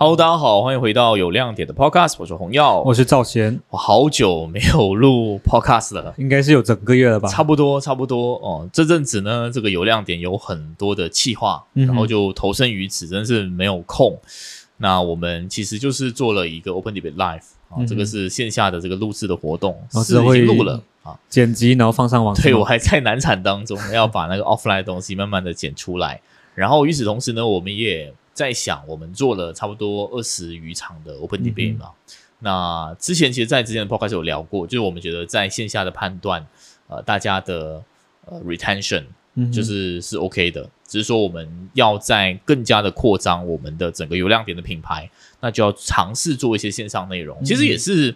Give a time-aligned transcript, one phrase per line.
[0.00, 7.28] Hello，大家好，欢迎回到有亮点的 Podcast，我是洪耀，我是赵贤，我好久没有录 Podcast 了，应该是有整个月了吧？
[7.28, 8.70] 差不多，差不多哦。
[8.72, 14.16] 这阵子呢，这个有亮点有很多的企划，然后就投身于此，真是没有空。
[14.76, 22.32] 那我们其实就是做了一个 Open Debate Live 啊，这个是线下的这个录制的活动，是已经录了啊，剪辑然后放上网。
[22.36, 26.20] 对我还在难产当中，要把那个 Offline 的东西慢慢的剪出来。
[26.54, 28.14] 然后与此同时呢，我们也。
[28.38, 31.90] 在想，我们做了差不多二十余场的 Open Debate 嘛？
[32.38, 36.46] 那之前其实，在之前的 Podcast 有聊过，就是我们觉得在线下的判断，
[36.86, 37.82] 呃，大家的
[38.26, 39.02] 呃 retention
[39.52, 45.10] 就是是 OK 的，只是说我们要在更加的扩张我们的整个流量点的品牌，
[45.40, 47.42] 那就要尝试做一些线上内容。
[47.42, 48.14] 其实也是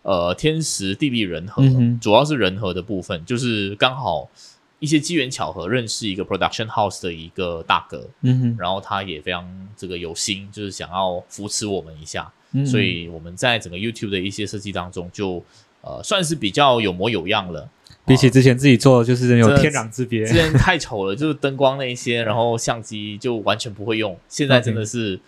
[0.00, 1.62] 呃天时地利人和，
[2.00, 4.30] 主要是人和的部分，就是刚好。
[4.78, 9.46] 一些机缘巧合认识一个 production house 的一个大哥，嗯哼，然后他也非常
[9.76, 15.42] 这个有心，就是想要扶持我们一下，嗯所以我们在整个 YouTube 的一些设计当中，就
[15.80, 17.68] 呃算是比较有模有样了。
[18.06, 20.24] 比起之前自己做，就是有天壤之别。
[20.24, 24.18] 之前太丑了，就是灯光那一些，然后相机就完全不会用。
[24.28, 25.18] 现在真的是。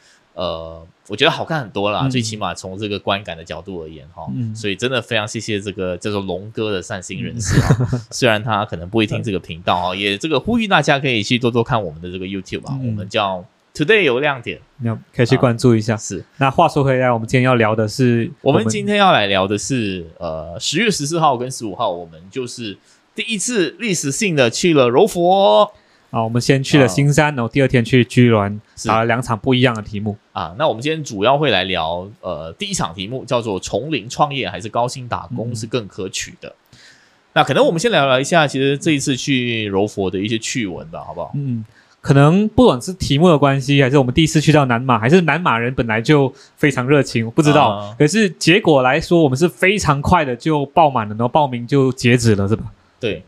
[0.40, 7.68] 呃，我觉得好看很多啦，最起码从这个观感的角度而言哈，所以真的非常谢谢这个叫做龙哥的善心人士啊。
[8.10, 15.94] 虽然他可能不会听这个频道啊， 也这个呼吁大家可以去多多看我们的这个 YouTube 啊，我们叫 Today 有亮点，要可以去关注一下。
[15.94, 22.78] 是，那话说回来，我们今天要聊的是，我们今天要来聊的是，呃，十月十四号跟十五号，我们就是
[23.14, 25.70] 第一次历史性的去了柔佛。
[26.10, 30.52] 啊，我们先去了新山，然后第二天去居銮，打了两场不一样的题目啊。
[30.58, 36.52] 那我们今天主要会来聊，呃，第一场题目叫做“从零创业还是高薪打工是更可取的”。
[37.32, 41.30] 那可能我们先聊聊一下，其实这一次去柔佛的一些趣闻吧，好不好？
[41.36, 41.64] 嗯，
[42.00, 47.94] 可能不管是题目的关系，还是我们第一次去到南马，还是南马人本来就非常热情，我不知道。
[47.96, 52.64] 可是结果来说，我们是非常快的就爆满了，然后报名就截止了，是吧？
[52.98, 53.22] 对，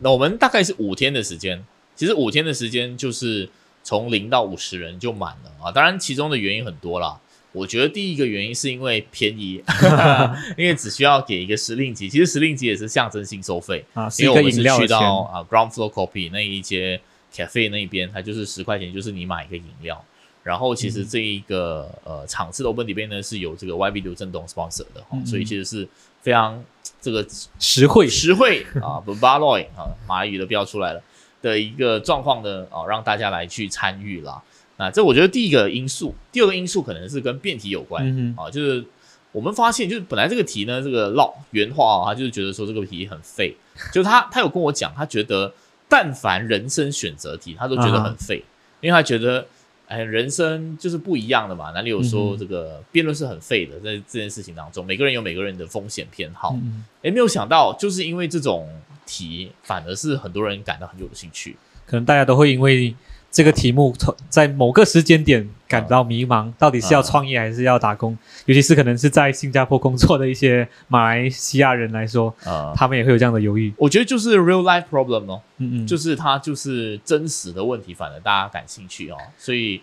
[0.00, 1.64] 那我们大概是五天的时间。
[1.96, 3.48] 其实五天的时间就是
[3.82, 5.72] 从零到五十人就满了啊！
[5.72, 7.18] 当然，其中的原因很多啦。
[7.52, 9.62] 我觉得第一个原因是因为便宜，
[10.58, 14.08] 因为只需要给一个时令级，其实时令级也是象征性收费啊。
[14.18, 17.00] 因为我们是去到啊 Ground Floor Coffee 那一些
[17.34, 20.04] cafe 那边，它就是十块钱，就是你买一个饮料。
[20.42, 25.88] 然后其实这一个呃场次的 Open 里边呢是有这个 YB 流震动 sponsor 的，所以其实是
[26.20, 26.62] 非常
[27.00, 27.26] 这个
[27.58, 31.02] 实惠实惠啊 b a l o y 啊，马语都标出来了。
[31.46, 34.42] 的一个状况呢，哦，让大家来去参与啦。
[34.78, 38.04] 那这我觉得第一个因素，第二个因素可能是跟辩题有关
[38.36, 38.84] 啊，就是
[39.30, 43.56] 我们发现，就是本来这个题呢，这个老原话啊，他就是觉得说这个题很废，
[43.94, 45.52] 就他他有跟我讲，他觉得
[45.88, 48.42] 但凡人生选择题，他都觉得很废，
[48.80, 49.46] 因为他觉得
[49.86, 56.54] 哎，人生就是不一样的嘛，哪里有说这个辩论是很废的，在这件事情当中，每个人有每个人的风险偏好，
[57.02, 58.68] 哎，没有想到就是因为这种。
[59.06, 61.56] 题反而是很多人感到很有兴趣，
[61.86, 62.94] 可能大家都会因为
[63.30, 63.94] 这个题目
[64.28, 68.16] 在某个时间点感到迷茫，到底是要创业还是要打工？
[68.46, 73.72] 尤其是可能是在新加坡工作的一些马来西亚人来说，啊，他们也会有这样的犹豫。
[73.76, 79.80] 我觉得就是 real life problem 哦，嗯嗯，就是它就是真实的问题，反而大家感兴趣哦，所以。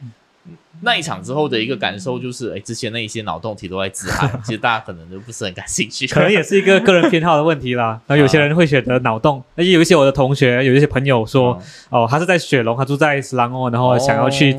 [0.81, 8.01] 那一场之后的一个感受就是，哎，之前那一些脑洞题都在自嗨，其实大家可能都不是很感兴趣，可能也是一个个人偏好的问题啦。
[8.05, 11.57] 然后有些人会选择脑洞，那有一些我的同学，有一些朋友说，
[11.89, 14.53] 哦，他是在雪龙，他住在斯兰哦，然后想要去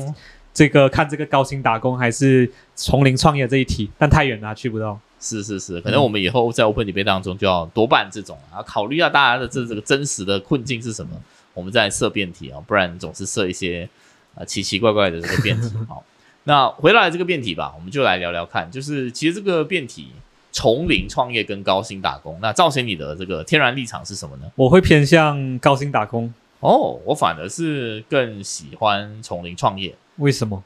[0.51, 4.99] 这个看这个高薪打工还是从零创业这一题，但太远了，去不到。
[5.19, 11.11] 是是是，可能我们以后在 Open 里面当中就要多办这种啊，考虑一下大家的这这个真实的困境是什么，
[11.53, 13.87] 我们再设辩题啊，不然总是设一些。
[14.35, 16.03] 啊，奇奇怪怪的这个辩题，好，
[16.43, 20.09] 那回来这个辩题吧，我们就来聊聊看，就是其实这个辩题，
[20.51, 24.51] 从零创业跟高薪打工，那造成你的这个天然立场是什么呢？
[24.55, 30.63] 我会偏向高薪打工哦，我反而是更喜欢从零创业，为什么？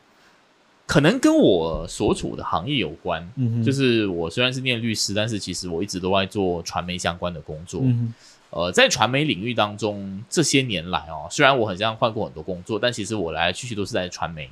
[0.85, 8.13] 可能跟我所处的行业有关，嗯，就是我虽然是念律师，但是其实我一直都在做传媒相关的工作，嗯。
[8.51, 14.49] 呃，在传媒领域当中，这些年来哦，虽然我很像换过很多工作，但其实我来来去去都是在传媒，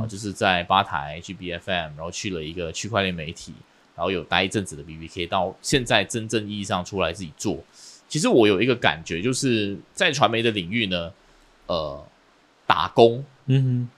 [0.00, 3.52] 啊，就是在吧台去 B F M，然后去了一个区块链媒体，
[3.94, 7.58] 然后有待一阵子的 B B K，到现在真正意义上出来自己做。
[8.08, 11.12] 其实我有一个感觉，就是在传媒的领域呢，
[11.66, 12.02] 呃，
[12.66, 13.88] 打工，嗯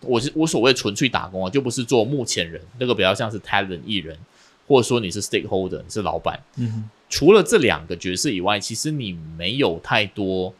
[0.00, 4.18] 哼，我是我所谓纯粹打工啊，就不是做目前人，那个比较像是 talent 艺人，
[4.66, 6.90] 或者说你是 stakeholder，你是老板，嗯哼。
[7.08, 10.52] 除了这两个角色以外，其实你没有太多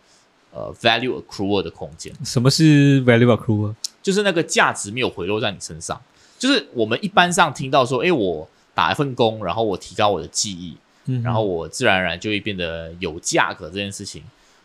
[0.52, 2.12] 呃 value accrual 的空间。
[2.25, 3.75] 什么是 value accrual？
[4.02, 6.00] 就是那个价值没有回落在你身上。
[6.38, 10.76] 就是我们一般上听到说，哎，我打一份工，然后我提高我的技艺，
[11.06, 14.22] 嗯，然后我自然而然就会变得有价格这件事情，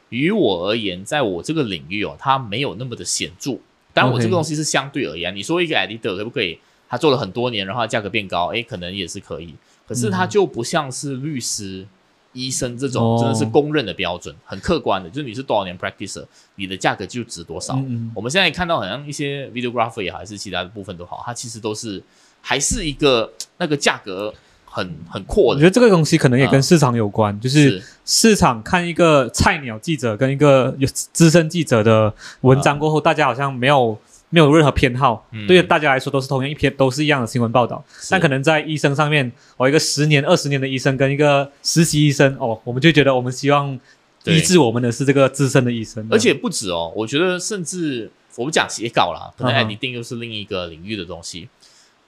[0.10, 3.58] 于我而言，在我这个领域哦，它没有那么的显著。
[3.94, 6.60] 当然，我这个东西是相对而言，你说一个 editor 可不可以？
[6.88, 9.56] 他做了很多年，然后价格变高，诶，可能也是可以。
[9.92, 10.30] 可是他嗯。
[10.30, 11.86] 就不像是律师、
[12.32, 13.18] 医生这种哦。
[13.20, 17.74] 真的是公认的标准，很客观的，就是你是多少年 practicer，你的价格就值多少。
[18.16, 22.02] 我们现在看到好像一些 videographer 也好，还是其他的部分都好，它其实都是
[22.40, 24.34] 还是一个那个价格
[24.66, 25.60] 很很阔的。
[25.60, 27.70] 我觉，得这个东西可能也跟市场有关，就是。
[27.72, 33.98] 是市场看一个菜鸟记者跟一个有资深记者的文章过后，大家好像没有
[34.32, 37.84] 没有任何偏好，嗯对大家来说都是同样一篇，都是一样的新闻报道。
[38.10, 43.80] 但可能在医生上面，哦，一个十年、二十年的医生跟一个实习医生，哦，我们就觉得我们希望
[44.24, 51.50] 对医治我们的是这个资深的医生，而且不止哦，我觉得甚至我们讲写稿啦，可能嗯哼 editing 又是另一个领域的东西。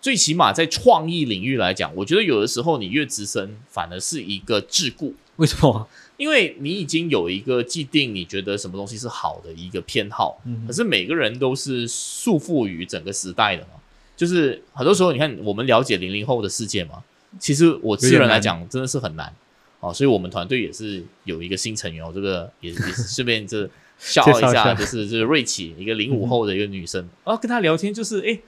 [0.02, 5.88] 最起码在创意领域来讲，我觉得有的时候你越资深，反而是一个桎梏，为什么？
[6.24, 13.72] 因为你已经有一个既定你觉得什么东西是好的一个偏好，嗯可是每个人都是束缚于整个时代的嘛。
[14.16, 17.04] 就是很多时候，你看我们了解零零后的世界嘛，
[17.40, 19.34] 其实我自人来讲真的是很难
[19.82, 28.40] 哦，所以我们团队也是有一个新成员我，这个也也是顺便这 笑一下就是就是瑞奇，一个零五后的一个女生，然后跟她聊天，就是哎，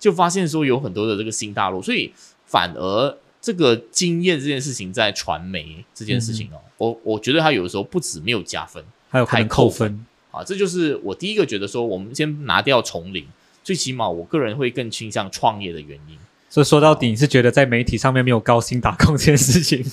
[0.00, 2.12] 就发现说有很多的这个新大陆，所以
[2.44, 10.06] 反而这个经验这件事情在传媒这件事情哦，我我觉得他有的时候不止没有加分，还有可能还扣扣分。
[10.30, 13.26] 啊，这就是我第一个觉得说，我们先拿掉从零，
[13.64, 16.16] 最起码我个人会更倾向创业的原因，
[16.48, 19.84] 所以说到底，你是觉得在媒体上面没有高薪打工这件事情？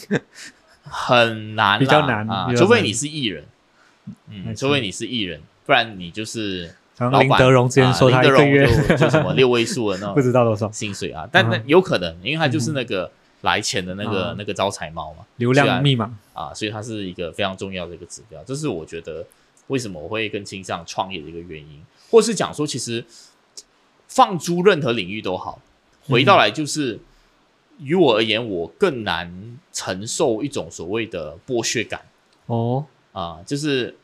[0.84, 3.46] 很难，比较难啊，除非你是艺人，
[4.30, 10.72] 嗯，除非你是艺人，不然你就是像林德荣之前说他一个月就就什么六位数的那 不知道多少。
[10.72, 13.12] 薪水啊，但那嗯有可能，因为他就是那个
[13.48, 16.14] 来钱的那个嗯那个招财猫嘛，流量密码。
[16.34, 18.44] 啊，所以它是一个非常重要的一个指标。
[18.44, 19.26] 这是我觉得
[19.68, 23.04] 为什么我会更倾向创业的一个原因，或是讲说，其实
[24.08, 25.60] 放诸任何领域都好，
[26.04, 27.00] 回到来就是，
[27.80, 32.02] 于我而言，我更难承受一种所谓的剥削感
[32.46, 33.96] 哦，啊，就是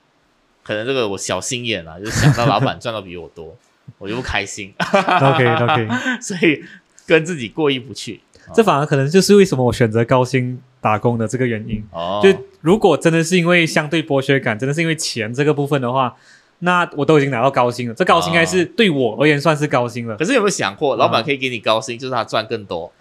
[0.63, 3.55] 可能这个我小心眼啊，就是想到老板赚的比我多，
[3.99, 5.87] 我就不开心， OK OK，
[6.19, 6.63] 所以
[7.05, 8.21] 跟自己过意不去。
[8.53, 11.83] 这反而可能就是为什么我选择高薪打工的这个原因。
[11.91, 12.29] 哦，就
[12.61, 16.15] 如果真的是因为相对剥削感，真的是因为钱这个部分的话，
[16.59, 20.15] 那我都已经拿到高薪了，这高薪应该是对我而言算是高薪了。
[20.17, 22.91] 可是有没有想过，老板啊可以给你高薪，就是他赚更多，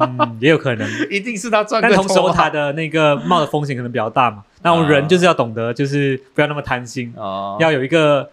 [0.00, 0.88] 嗯，也有可能。
[1.10, 1.98] 一定是他赚更多啊。
[1.98, 4.42] 但同时候他的那个冒的风险可能比较大嘛。
[4.62, 8.30] 那我们人就是要懂得，就是不要那么贪心，哦，要有一个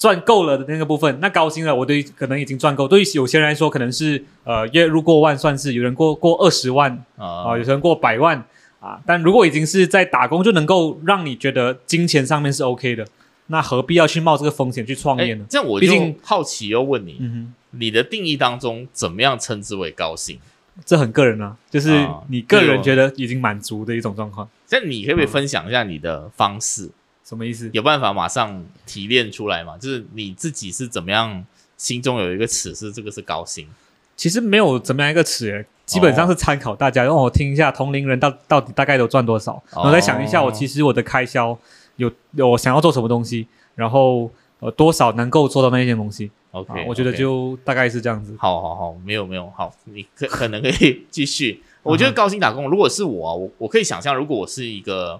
[0.00, 1.20] 赚够了的那个部分。
[1.20, 2.88] 那高薪了，我对可能已经赚够。
[2.88, 8.42] 对于有些人来说，可能是呃月入过万算是，有人过过二十万啊、啊有些人过百万
[8.80, 8.98] 啊。
[9.04, 13.06] 但如果已经是在打工，就能够让你觉得金钱上面是 OK 的，
[13.48, 15.44] 那何必要去冒这个风险去创业呢？
[15.50, 20.38] 这样我就毕竟好奇又问你，嗯你的定义当中怎么样称之为高薪？
[20.38, 24.48] 哼，这很个人啊，就是啊你个人觉得已经满足的一种状况。
[24.66, 26.88] 这样你可不可以嗯分享一下你的方式？
[27.30, 27.70] 什么意思？
[27.72, 29.78] 有办法马上提炼出来吗？
[29.78, 31.44] 就是你自己是怎么样，
[31.76, 33.68] 心中有一个尺是这个是高薪
[34.16, 41.56] 其实没有怎么样一个尺，基本上是参考大家，让我听一下同龄人到到底大概都赚多少，然后再想一下我其实我的开销
[41.94, 43.46] 有有我想要做什么东西，
[43.76, 48.34] 然后呃多少能够做到那些东西啊？OK，我觉得就大概是这样子。
[48.40, 51.62] 好好好，没有没有好，你可可能可以继续。
[51.84, 55.18] 我觉得高薪打工，如果是我啊，我我可以想象，如果我是一个，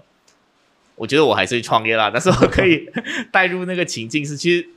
[0.95, 2.89] 我觉得我还是会创业啦， 但是我可以
[3.31, 4.67] 带入那个情境是，其实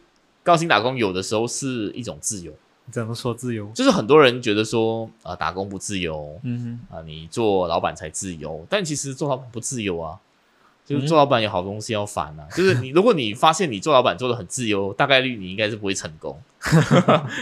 [0.42, 2.52] 高薪打工有的时候是一种自由，
[2.90, 3.70] 怎么说自由？
[3.74, 10.18] 就是很多人觉得说啊、打工不自由嗯啊、你做老板才自由，但其实做老板不自由啊。
[10.86, 16.38] 就是做老板有好东西要烦啊， 就是你如果你发现你做老板做的很自由，大概率你应该是不会成功。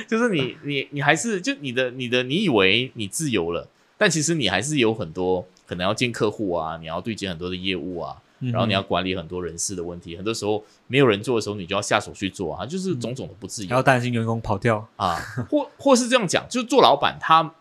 [0.07, 3.67] 就是你你你还是就你的你的你以为你自由了，
[3.99, 14.85] 但其实你还是有很多可能要见客户啊，你要对接很多的业务啊，哼，然后你要管理很多人事的问题，很多时候没有人做的时候，你就要下手去做啊，就是种种的不自由还要担心员工跑掉。
[14.97, 15.17] 啊，
[15.49, 17.55] 或或是这样讲，就是做老板他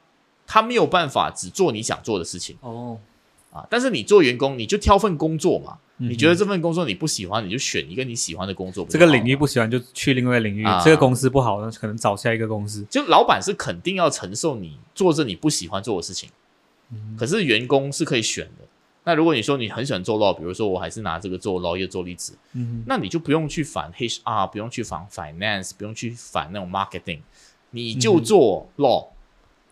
[0.47, 2.97] 他没有办法只做你想做的事情哦，
[3.51, 12.83] 啊，但是你做员工，你就挑份工作嘛，嗯你觉得这份工作你不喜欢，你就选一个你喜欢的工作，这个领域不喜欢就去另外一个领域啊，这个公司不好，那可能找下一个公司。
[12.89, 16.29] 就老板是肯定要承受你做着你不喜欢做的事情，
[16.91, 18.60] 嗯可是员工是可以选的。
[19.03, 27.21] 那如果你说你很喜欢做 law，比如说我还是拿这个做 lawyer 做例子，嗯那你就不用去烦 HR，不用去烦 finance，不用去烦那种 marketing，
[27.71, 29.07] 你就做 law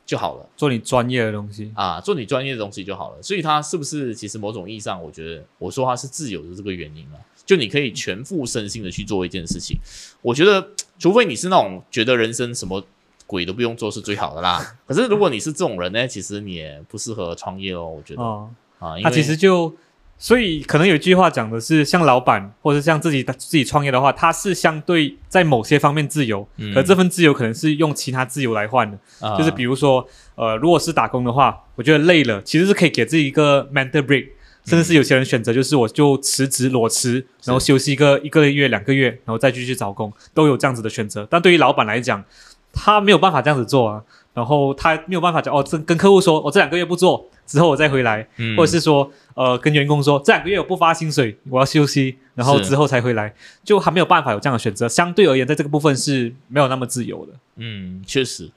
[0.05, 0.49] 就好了。
[0.57, 1.71] 做你专业的东西。
[1.75, 3.21] 啊，做你专业的东西就好了。
[3.21, 9.77] 所以它是不是其实某种意义上，我觉得我说它是自由的这个原因啊，就你可以全副身心的去做一件事情。
[10.23, 12.83] 我觉得，除非你是那种觉得人生什么
[13.27, 14.59] 鬼都不用做是最好的啦。
[14.87, 17.87] 可是如果你是这种人呢，其实你也不适合创业哦。
[17.87, 19.75] 我觉得哦，啊，他其实就，
[20.17, 28.97] 所以可能有一句话讲的是，像老板或者像自己自己创业的话，他是相对在某些方面自由，嗯可这份自由可能是用其他自由来换的。
[29.19, 30.05] 啊就是比如说，
[30.35, 34.27] 呃，如果是打工的话，我觉得累了，其实是可以给自己一个 mental break，
[34.65, 41.27] 甚至是有些人选择就是我就辞职裸辞，然后休息一个一个月两个月，然后再继续找工，都有这样子的选择。
[41.29, 42.23] 但对于老板来讲，
[42.71, 54.87] 他没有办法这样子做啊，然后他没有办法讲哦，这跟客户说，我这两个月不做，之后我再回来，嗯或者是说，呃，跟员工说这两个月我不发薪水，我要休息，然后之后才回来，就还没有办法有这样的选择。
[54.87, 57.33] 相对而言，在这个部分是没有那么自由的。
[57.55, 58.51] 嗯，确实。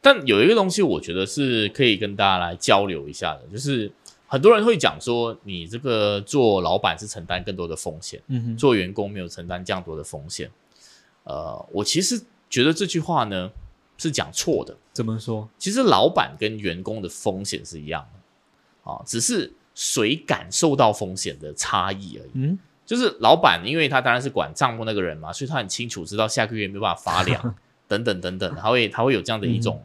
[0.00, 3.92] 但有一个东西，我觉得是可以跟大家来交流一下的，就是
[4.26, 10.50] 很多人会讲说，你这个做老板是承担更多的风险，嗯哼，做员工没有承担这样多的风险。
[11.24, 13.50] 呃，我其实觉得这句话呢
[13.98, 14.74] 是讲错的。
[14.92, 15.48] 怎么说？
[15.58, 18.17] 其实老板跟员工的风险是一样的
[18.88, 22.30] 啊，只是谁感受到风险的差异而已。
[22.34, 27.54] 嗯，就是老板，因为他当然是管账目那个人嘛，所以他很清楚知道下个月没有办法发粮，
[27.86, 29.84] 等等等等，他会他会有这样的一种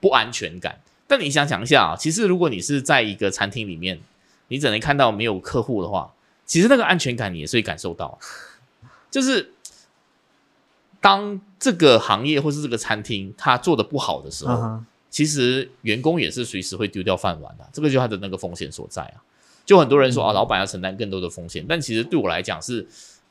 [0.00, 0.80] 不安全感。
[1.06, 4.00] 但你想想一下啊，其实如果你是在一个餐厅里面，
[4.48, 6.12] 你只能看到没有客户的话，
[6.46, 8.18] 其实那个安全感你也是会感受到，
[9.10, 9.52] 就是
[11.00, 19.20] 当这个行业或是这个餐厅它做的不好的时候，其实员工也是随时会丢掉饭碗的、这个就是他的那个风险所在啊。
[19.66, 22.86] 就很多人说啊，老板要承担更多的风险，但其实对我来讲是，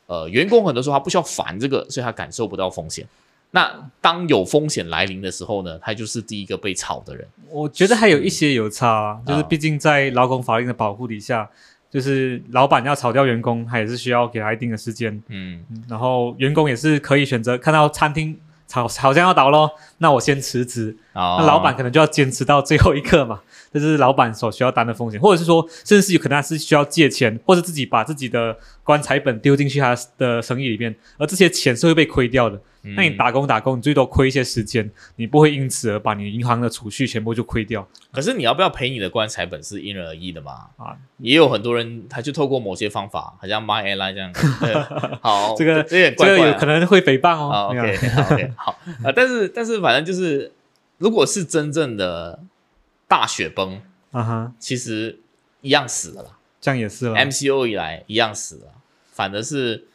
[0.06, 3.06] 呃，员工很多时候他不需要烦这个，所以他感受不到风险。
[3.52, 7.28] 那当有风险来临的时候呢，他就是第一个被炒的人。
[7.50, 11.50] 我觉得还有一些有差啊，就是啊毕竟在劳工法令的保护底下，
[11.90, 18.40] 就是老板要炒掉员工，他也是需要给他一定的时间，嗯，嗯然后员工也是可以选择看到餐厅
[18.72, 23.42] 好好像要倒咯，那我先辞职，啊那老板可能就要坚持到最后一刻嘛，
[23.74, 32.56] 这是老板所需要担的风险，或者是说，甚至是有可能他是需要借钱，或者自己把自己的棺材本丢进去他的生意里面，而这些钱是会被亏掉的。
[32.82, 40.52] 嗯那你打工打工，你最多亏一些时间，你不会因此而把你银行的储蓄全部就亏掉可是你要不要赔你的棺材本是因人而异的嘛。
[40.80, 40.96] 啊。
[41.18, 44.74] 也有很多人他就透过某些方法，好像 My Airline 这样，对
[45.20, 47.68] 好， 这个这个有可能会诽谤哦。
[47.72, 50.52] ，OK，好 OK，好啊，但是但是反正就是，
[50.98, 52.40] 如果是真正的
[53.08, 55.20] 大雪崩，啊哈，其实
[55.62, 56.38] 一样死了啦。
[56.62, 57.16] 这样也是了。
[57.16, 58.74] MCO 以来一样死了，
[59.12, 59.86] 反而是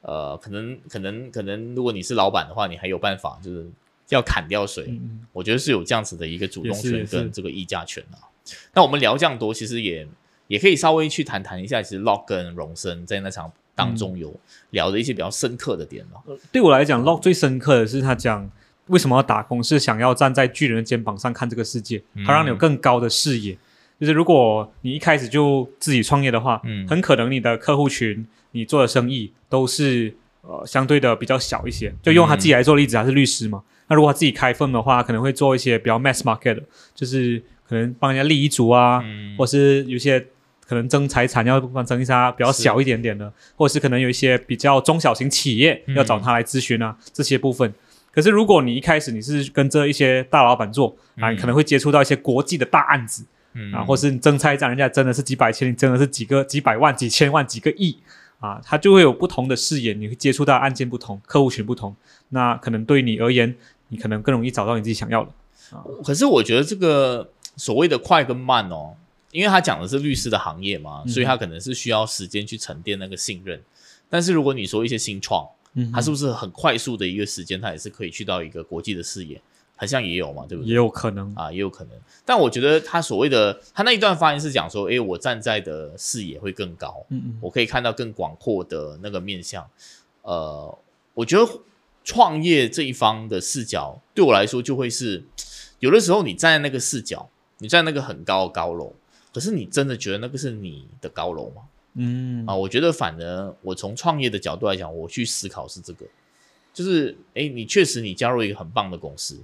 [0.00, 3.70] 呃，可能可能可能，如果你是老板的话，你还有办法，就是
[4.08, 4.98] 要砍掉谁？
[5.32, 8.24] 我觉得是有这样子的一个主动权跟这个议价权啊。
[8.72, 10.08] 那我们聊这样多，其实也
[10.46, 14.34] 也可以稍微去谈谈一下，其实 Lock 跟荣升在那场当中有
[14.70, 16.20] 聊的一些比较深刻的点嘛。
[16.52, 18.50] 对我来讲，Lock 最深刻的是他讲
[18.88, 23.56] 为什么要打工，是想要站在巨人的肩膀上看这个世界，嗯他让你有更高的视野。
[24.00, 31.94] 就是如果你一开始就自己创业的话，嗯很可能你的客户群、你做的生意都是呃相对的比较小一些。
[32.02, 33.62] 就用他自己来做例子，他是律师嘛。
[33.88, 36.62] 那如果他自己开分的话，可能会做一些比较 mass market 的，
[36.94, 40.26] 就是可能帮人家立遗嘱啊，嗯或是有些
[40.66, 47.72] 可能争财产要帮争一下比较小一点点的，或者是可能有一些比较中小型企业嗯要找他来咨询啊、这些部分。
[48.10, 57.98] 可是如果你一开始你是跟着一些大老板做啊，嗯你可能会接触到一些国际的大案子嗯啊，或是你争财产，人家真的是几百千，你真的是几个几百万、几千万、几个亿
[58.40, 61.94] 啊，他就会有不同的视野，你会接触到案件不同，客户群不同，
[62.30, 63.54] 那可能对你而言，
[63.88, 65.30] 你可能更容易找到你自己想要的。
[66.04, 68.94] 可是我觉得这个所谓的快跟慢哦，
[69.34, 73.60] 因为他讲的是律师的行业嘛，嗯所以他可能是需要时间去沉淀那个信任。
[74.08, 79.40] 但是如果你说一些新创，嗯它是不是很快速的一个时间，它也是可以去到一个国际的视野？
[79.76, 80.70] 好像也有嘛，对不对？
[80.70, 81.98] 也有可能，啊，也有可能。
[82.24, 89.68] 但我觉得他所谓的他那一段发言是讲说，诶，我站在的视野会更高，嗯嗯我可以看到更广阔的那个面向。
[90.22, 90.78] 呃，
[91.12, 91.60] 我觉得
[92.04, 95.24] 创业这一方的视角对我来说就会是，
[95.80, 98.94] 有的时候你站在那个视角，你站在那个很高的高楼，
[99.34, 101.62] 可是你真的觉得那个是你的高楼吗？
[101.96, 106.06] 嗯啊，我觉得反而我从创业的角度来讲，我去思考是这个，
[106.72, 109.40] 就是诶，你确实你加入一个很棒的公司，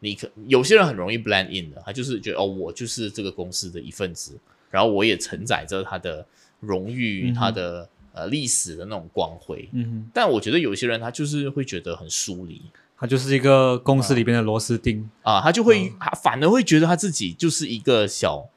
[0.00, 4.38] 你可有些人很容易 blend in 的，他就是觉得哦，我就是这个公司的一份子，
[4.70, 6.24] 然后我也承载着他的
[6.60, 9.68] 荣誉、嗯他的呃历史的那种光辉。
[9.72, 10.10] 嗯哼。
[10.12, 12.60] 但我觉得有些人他就是会觉得很疏离，
[12.98, 15.08] 他就是一个公司里边的螺丝钉。
[15.22, 18.48] 啊，他就会他反而会觉得他自己就是一个小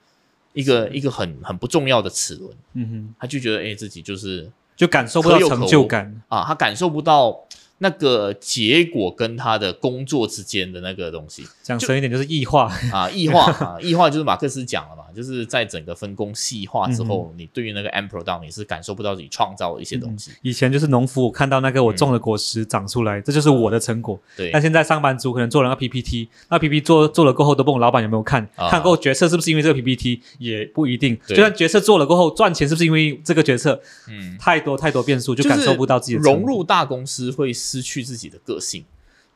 [0.55, 6.21] 一个一个很很不重要的齿轮，嗯哼，他就觉得哎自己就是就感受不到成就感。
[6.27, 7.45] 啊，他感受不到
[7.79, 12.71] 那个结果跟他的工作之间的那个东西讲深一点就是异化。
[12.91, 24.19] 啊，异化啊， 异化就是马克思讲了嘛，就是在整个分工细化之后，你对于那个 end product 你是感受不到自己创造的一些东西，以前就是农夫，我看到那个我种的果实长出来，这就是我的成果。
[24.37, 31.15] 对但现在上班族可能做了个 PPT，那 PPT 做做了过后都不懂老板有没有看，啊看过后决策是不是因为这个 PPT 也不一定。
[31.27, 36.21] 对就算决策做了过后赚钱是不是因为这个决策，嗯，太多太多变数，就就是感受不到自己的。
[36.21, 38.85] 融入大公司会失去自己的个性，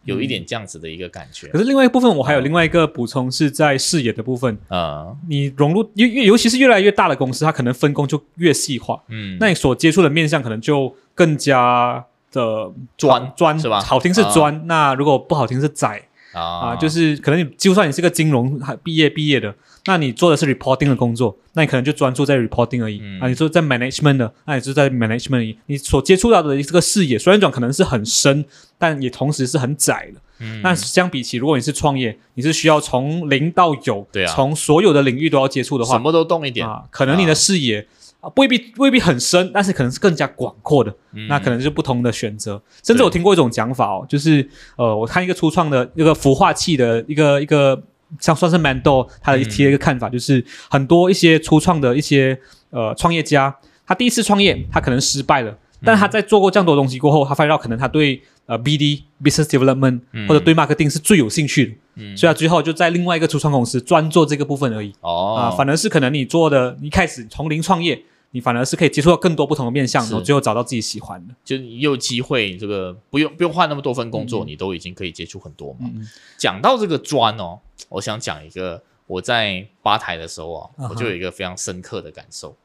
[0.03, 1.47] 有一点这样子的一个感觉。
[1.47, 4.57] 可，是另外一部分，我还有另外一个补充是在视野的部分。
[4.69, 14.21] 嗯，你融入越越尤其是越来越大的公司，它可能分工就越细化，嗯，那你所接触的面向可能就更加的专专是吧好听是？
[14.31, 19.53] 专，那如果不好听是窄啊、啊，就是可能你就算你是个金融毕业毕业的，
[19.89, 23.27] 那你做的是 reporting 的工作，那你可能就专注在 reporting 而已、嗯啊。
[23.27, 25.57] 你说在 management 的，那你就在 management 而已。
[25.65, 28.45] 你所接触到的这个视野，虽然讲可能是很深，
[28.77, 30.21] 但也同时是很窄的。
[30.41, 37.87] 嗯那相比起，如果你是创业，你是需要从零到有，对啊从所有的领域都要接触的话，什么都动一点，啊，可能你的视野。
[38.21, 42.61] 啊，未必未必很深，但是可能是更加广阔的，嗯那可能是不同的选择。
[42.83, 47.81] 甚至我听过一种讲法哦，就是呃，我看一个初创的一个孵化器的一个一个，
[48.19, 52.39] 像算是 Mando 他的提了一个看法，就是很多一些初创的一些
[52.71, 60.27] 呃创业家，他第一次创业他可能失败了，但他在做过这样多东西过后，他发现到可能他对呃 BD business development 嗯。
[60.27, 62.17] 或者对 marketing 是最有兴趣的，嗯。
[62.17, 64.93] 所以他最后就在另外一个初创公司专做这个部分而已。
[65.01, 65.35] 哦。
[65.37, 70.11] 啊，反而是可能你做的，一开始从零创业，你反而是可以接触到更多不同的面向，是。
[70.11, 71.33] 然后最后找到自己喜欢的。
[71.43, 75.89] 就你有机会，这个不用不用换那么多份工作，你都已经可以接触很多嘛。
[75.93, 76.07] 嗯
[76.37, 77.59] 讲到这个砖哦，
[77.89, 82.55] 我想讲一个我在吧台的时候啊，我就有一个非常深刻的感受，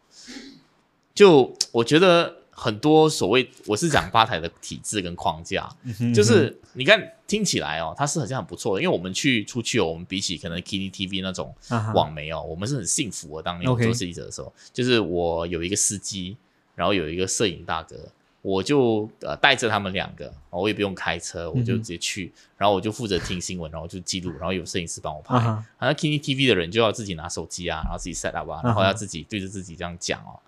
[1.14, 5.68] 就我觉得很多所谓我是讲吧台的体制跟框架，
[6.00, 11.54] 嗯就是你看听起来哦，它是好像很不错的，因为我们去出去哦，我们比起可能 K T T V 那种
[11.94, 13.42] 网媒哦，我们是很幸福的。
[13.42, 16.36] 当年我做设计者的时候，就是我有一个司机，
[16.74, 17.96] 然后有一个摄影大哥，
[18.42, 25.38] 我就呃带着他们两个，哦我也不用开车，我就直接去，然后我就负责听新闻，然后就记录，然后有摄影师帮我拍。
[25.38, 30.38] 好像 K T T V 的人就要自己拿手机啊，然后自己 set up 啊，然后要自己对着自己这样讲哦。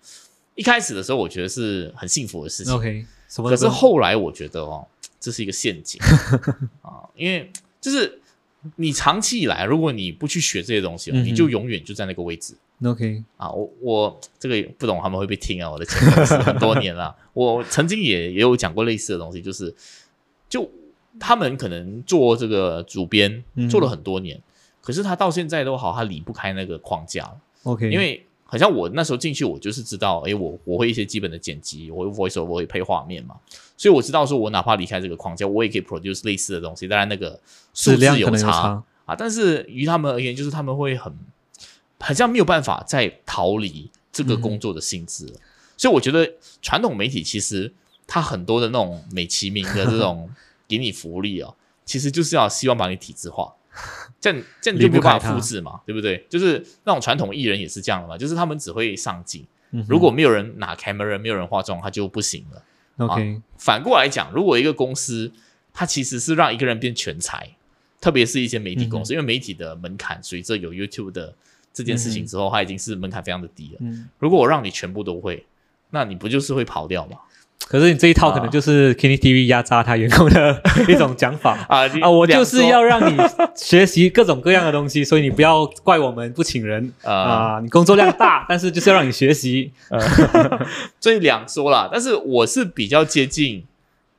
[0.57, 2.73] 一开始的时候，我觉得是很幸福的事情。
[2.73, 3.55] OK，什么可？
[3.55, 4.85] 是后来我觉得哦，
[5.19, 6.01] 这是一个陷阱
[6.81, 8.19] 啊，因为就是
[8.75, 13.51] 你长期以来，如果你不去学这些东西你就永远就在那个位置 OK，啊。
[13.51, 15.69] 我我这个不懂他们会不会听啊？
[15.69, 19.73] 我的前公司很多年了，我曾经也也有讲过类似的东西，就是
[20.49, 20.67] 就
[21.19, 24.41] 他们可能做这个主编嗯做了很多年，
[24.81, 27.37] 可是他到现在都好，他离不开那个框架了。
[27.63, 33.35] OK，因为好像我那时候进去，我就是知道，诶，我我会一些基本的剪辑，我会 voice over，我会配画面嘛，
[33.75, 37.39] 所以我知道说，我哪怕离开这个框架，我也可以 produce 类似的东西，当然那个
[37.73, 38.83] 数量可有差能有差。
[39.05, 41.13] 啊，但是于他们而言，就是他们会很
[41.99, 45.33] 好像没有办法再逃离这个工作的性质了，
[45.77, 47.73] 所以我觉得传统媒体其实
[48.05, 50.29] 它很多的那种美其名的这种
[50.67, 51.53] 给你福利啊、
[51.85, 53.53] 其实就是要希望把你体制化。
[54.19, 56.25] 这样这样你就没办法复制嘛，对不对？
[56.29, 62.63] 就是那种传统艺人也是这样的嘛，就是他们只会上镜，嗯如果没有人拿 camera，没有人化妆，他就不行了。
[63.05, 65.31] OK，反过来讲，如果一个公司
[65.71, 67.47] 它其实是让一个人变全才，
[68.01, 71.35] 特别是一些媒体公司，因为媒体的门槛随着有 YouTube 的
[71.71, 73.77] 这件事情之后，它已经是门槛非常的低了。
[73.81, 75.45] 嗯，如果我让你全部都会，
[75.91, 77.19] 那你不就是会跑掉吗？
[77.67, 81.57] 可是你这一套可能就是 k i n n y TV 压榨他员工的一种讲法。
[81.67, 83.17] 啊啊，我就是要让让你
[83.55, 86.93] 学习各种各样的东西， 所以你不要怪我们不请人。
[87.03, 89.71] 呃，啊，你工作量大， 但是就是要让你学习。
[91.01, 91.89] 所以两说啦。
[91.91, 93.65] 但是我是比较接近，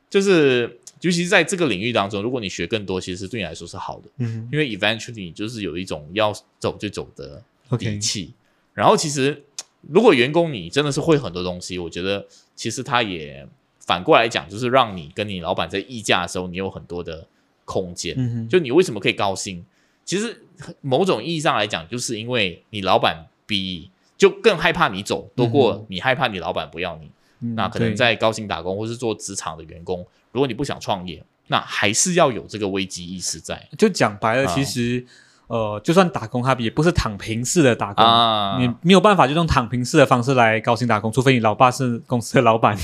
[0.09, 7.41] 就是尤其是在这个领域当中，如果你学更多，其实对你来说是好的，嗯因为 eventually 你就是有一种要走就走的
[7.79, 8.33] 底气。
[8.75, 9.43] 然后其实
[9.89, 12.25] 如果员工你真的是会很多东西，我觉得
[12.59, 13.47] 其实他也
[13.79, 17.25] 反过来讲，就是让你跟你老板在议价的时候，你有很多的
[17.63, 18.49] 空间。
[18.49, 19.65] 就你为什么可以高薪？
[20.03, 20.43] 其实
[20.81, 27.09] 某种意义上来讲，就是因为你老板逼，就更害怕你走，多嗯过你害怕你老板不要你。
[27.39, 33.69] 嗯那可能在高薪打工或是做职场的员工，如果你不想创业，那还是要有这个危机意识在。
[33.77, 35.05] 就讲白了，啊其实
[35.49, 38.05] 呃，就算打工，它也不是躺平式的打工。
[38.05, 42.77] 啊，你没有办法就用躺平式的方式来高薪打工，除非你老爸是公司的老板。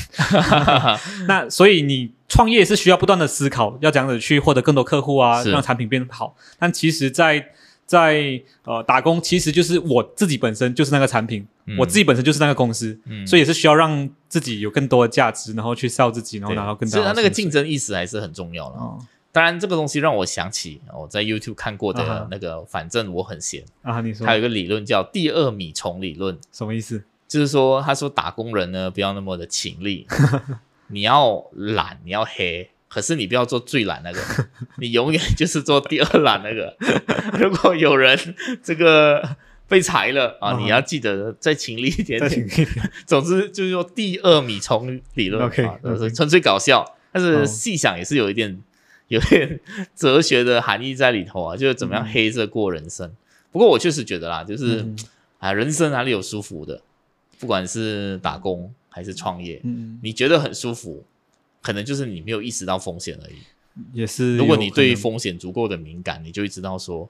[1.27, 6.35] 那所以你创业是需要不断的思考，要怎样子去获得更多客户啊，让产品变好。
[6.57, 7.45] 但其实在，
[7.85, 18.75] 在呃打工，其实就是我自己本身就是那个产品，嗯我自己本身就是那个公司，嗯所以也是需要让自己有更多的价值，然后去 sell 自己，然后拿到更所以它那个竞争意识还是很重要了。
[18.77, 18.97] 哦
[19.35, 24.25] 当然，这个东西让我想起我在 YouTube 看过的那个，反正我很闲，啊，你说。
[24.25, 27.03] 还有一个理论叫第二米虫理论，什么意思？
[27.27, 30.07] 就是说，他说打工人呢不要那么的勤力，
[30.87, 34.21] 你要懒，你要黑，可是你不要做最懒那个，
[34.79, 36.73] 你永远就是做第二懒那个。
[37.37, 38.17] 如果有人
[38.63, 39.35] 这个
[39.67, 42.47] 被裁了啊，你要记得再勤力一点再点。
[43.05, 45.97] 总之就是说第二米虫理论 OK，啊，OK。
[45.97, 47.45] 是纯粹搞笑，但是哦。
[47.45, 48.61] 细想也是有一点
[49.07, 49.59] 有点
[49.95, 53.11] 哲学的含义在里头啊，就是怎么样嗯黑着过人生。
[53.51, 54.97] 不过我确实觉得啦，就是、嗯
[55.39, 56.81] 啊，人生哪里有舒服的？
[57.39, 61.03] 不管是打工还是创业，嗯，你觉得很舒服，
[61.61, 63.35] 可能就是你没有意识到风险而已。
[63.93, 64.37] 也是。
[64.37, 67.09] 如果你对风险足够的敏感，你就会知道说，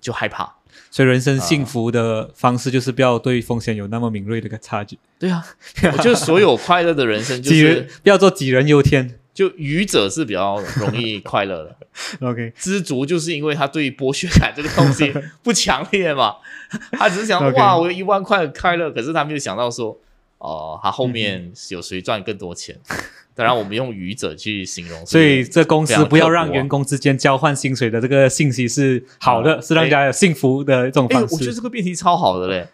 [0.00, 0.54] 就害怕。
[0.90, 5.44] 所以人生幸福的方式就是不要对风险有那么敏锐的一个差距，对啊，
[5.92, 9.17] 我觉得所有快乐的人生就是，不要做杞人忧天。
[9.38, 11.76] 就愚者是比较容易快乐的。
[12.28, 16.34] OK，知足就是因为他对剥削感这个东西不强烈嘛，
[16.98, 19.96] 他只是想哇，我有一万块很快乐，可是他没有想到说，
[20.38, 22.76] 哦、他后面有谁赚更多钱。
[23.36, 31.54] 当然，我们用愚者去形容，所以这公司不要让员工之间交换薪水的这个信息是好的，啊是让大家有幸福的一种哎、方我觉得式。
[31.54, 32.66] 这个辩题超好的嘞。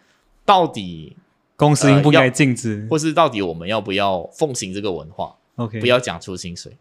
[0.43, 1.15] 到底，
[1.55, 6.71] 公司应不应呃该禁止或是到底我们要不要奉行这个文化，？OK，不要讲出薪水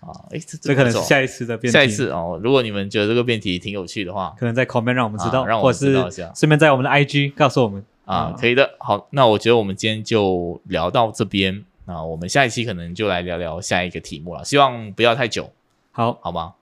[0.00, 0.10] 啊？
[0.30, 1.72] 哎，这这可能是下一次的辩题。
[1.72, 2.40] 下一次哦。
[2.42, 7.84] 如果你们觉得这个辩题挺有趣的话可能在 comment 让我们知道，啊让我们知道一下顺便在我们的 IG 告诉我们。
[8.04, 8.74] 啊啊，可以的。
[8.78, 11.64] 好，那我觉得我们今天就聊到这边。
[11.86, 15.52] 啊我们下一期可能就来聊聊下一个题目了，希望不要太久，
[15.92, 16.54] 好，好吗？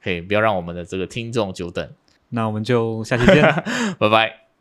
[0.00, 1.88] 可以不要让我们的这个听众久等，
[2.28, 3.42] 那我们就下期见。
[3.98, 4.47] 拜拜。